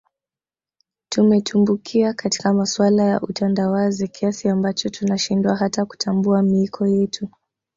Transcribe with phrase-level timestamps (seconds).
[1.09, 7.29] Tumetumbukia katika masuala ya utandawazi kiasi ambacho tunashindwa hata kutambua miiko yetu